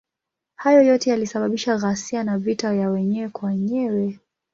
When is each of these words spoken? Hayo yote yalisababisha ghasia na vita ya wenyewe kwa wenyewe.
Hayo 0.55 0.81
yote 0.81 1.09
yalisababisha 1.09 1.77
ghasia 1.77 2.23
na 2.23 2.37
vita 2.37 2.73
ya 2.73 2.89
wenyewe 2.89 3.29
kwa 3.29 3.49
wenyewe. 3.49 4.19